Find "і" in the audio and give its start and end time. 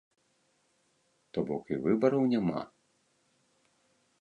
1.75-1.79